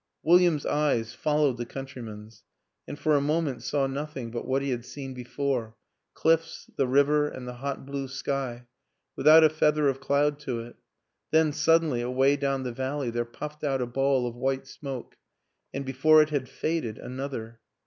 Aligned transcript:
William's 0.23 0.65
eyes 0.65 1.13
followed 1.13 1.57
the 1.57 1.65
countryman's, 1.67 2.43
and 2.87 2.97
for 2.97 3.13
a 3.15 3.21
moment 3.21 3.61
saw 3.61 3.85
nothing 3.85 4.31
but 4.31 4.47
what 4.47 4.63
he 4.63 4.71
had 4.71 4.83
seen 4.83 5.13
before 5.13 5.75
cliffs, 6.15 6.67
the 6.75 6.87
river 6.87 7.27
and 7.27 7.47
the 7.47 7.53
hot 7.53 7.85
blue 7.85 8.07
sky, 8.07 8.65
without 9.15 9.43
a 9.43 9.47
feather 9.49 9.87
of 9.87 9.99
cloud 9.99 10.39
to 10.39 10.59
it; 10.61 10.75
then, 11.29 11.53
suddenly, 11.53 12.01
away 12.01 12.35
down 12.35 12.63
the 12.63 12.71
valley, 12.71 13.11
there 13.11 13.25
puffed 13.25 13.63
out 13.63 13.79
a 13.79 13.85
ball 13.85 14.25
of 14.25 14.33
white 14.35 14.65
smoke, 14.65 15.17
and 15.71 15.85
before 15.85 16.19
it 16.23 16.31
had 16.31 16.49
faded 16.49 16.97
another. 16.97 17.59